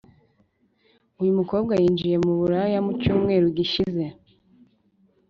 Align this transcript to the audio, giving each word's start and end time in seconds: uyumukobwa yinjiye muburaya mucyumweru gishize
uyumukobwa 1.21 1.73
yinjiye 1.81 2.15
muburaya 2.25 2.79
mucyumweru 2.85 3.45
gishize 3.57 4.05